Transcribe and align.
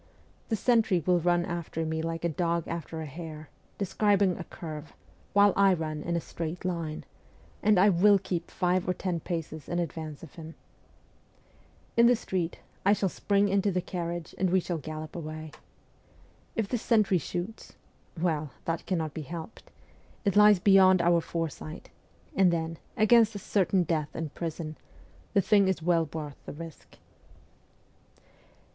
The 0.49 0.55
sentry 0.55 0.99
will 1.05 1.19
run 1.19 1.45
after 1.45 1.85
me 1.85 2.01
like 2.01 2.25
a 2.25 2.29
dog 2.29 2.67
after 2.67 3.01
a 3.01 3.05
hare, 3.05 3.51
describing 3.77 4.35
a 4.35 4.43
curve, 4.43 4.93
while 5.33 5.53
I 5.55 5.75
run 5.75 6.01
in 6.01 6.15
a 6.15 6.19
straight 6.19 6.65
line, 6.65 7.05
and 7.61 7.77
I 7.79 7.89
will 7.89 8.17
keep 8.17 8.49
five 8.49 8.89
or 8.89 8.95
ten 8.95 9.19
paces 9.19 9.69
in 9.69 9.77
advance 9.77 10.23
of 10.23 10.33
him. 10.33 10.55
In 11.95 12.07
the 12.07 12.15
street, 12.15 12.57
I 12.83 12.93
shall 12.93 13.09
spring 13.09 13.47
into 13.47 13.71
the 13.71 13.79
carriage 13.79 14.31
THE 14.31 14.37
ESCAPE 14.41 14.45
169 14.45 14.45
and 14.47 14.51
we 14.51 14.59
shall 14.59 14.79
gallop 14.79 15.15
away. 15.15 15.51
If 16.55 16.67
the 16.67 16.79
sentry 16.79 17.19
shoots 17.19 17.73
well, 18.19 18.49
that 18.65 18.87
cannot 18.87 19.13
be 19.13 19.21
helped; 19.21 19.69
it 20.25 20.35
lies 20.35 20.57
beyond 20.57 21.03
our 21.03 21.21
foresight; 21.21 21.91
and 22.35 22.51
then, 22.51 22.79
against 22.97 23.35
a 23.35 23.37
certain 23.37 23.83
death 23.83 24.15
in 24.15 24.29
prison, 24.29 24.77
the 25.35 25.41
thing 25.41 25.67
is 25.67 25.83
well 25.83 26.09
worth 26.11 26.43
the 26.47 26.53
risk.' 26.53 26.97